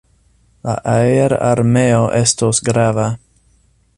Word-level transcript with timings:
La 0.69 0.73
aerarmeo 0.93 2.01
estos 2.23 2.65
grava. 2.73 3.07